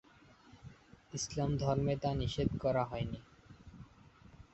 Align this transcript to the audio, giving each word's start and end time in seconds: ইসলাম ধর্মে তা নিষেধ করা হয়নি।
ইসলাম 1.13 1.51
ধর্মে 1.57 1.93
তা 1.95 2.11
নিষেধ 2.13 2.49
করা 2.59 2.83
হয়নি। 2.85 3.19